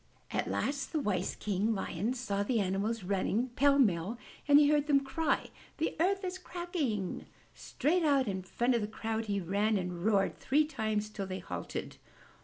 At 0.31 0.49
last 0.49 0.93
the 0.93 0.99
wise 0.99 1.35
King 1.35 1.75
Lion 1.75 2.15
saw 2.15 2.41
the 2.41 2.59
animals 2.59 3.03
run 3.03 3.25
ning 3.27 3.47
pell 3.49 3.77
mell, 3.77 4.17
and 4.47 4.57
he 4.57 4.67
heard 4.67 4.87
them 4.87 5.01
cry, 5.05 5.51
The 5.77 5.95
earth 5.99 6.23
is 6.23 6.39
cracking!*' 6.39 7.27
Straight 7.53 8.03
out 8.03 8.27
in 8.27 8.41
front 8.41 8.73
of 8.73 8.81
the 8.81 8.87
crowd 8.87 9.25
he 9.25 9.39
ran 9.39 9.77
and 9.77 10.03
roared 10.03 10.39
three 10.39 10.65
times 10.65 11.07
till 11.07 11.27
they 11.27 11.37
halted. 11.37 11.97